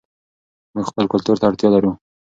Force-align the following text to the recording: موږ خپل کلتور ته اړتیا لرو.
موږ 0.73 0.85
خپل 0.91 1.05
کلتور 1.13 1.37
ته 1.39 1.45
اړتیا 1.49 1.69
لرو. 1.73 1.91